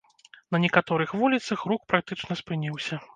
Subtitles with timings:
[0.55, 2.99] На некаторых вуліцах рух практычна спыніўся.